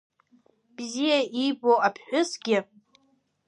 [0.75, 2.57] Бзиа иибо аԥҳәысгьы…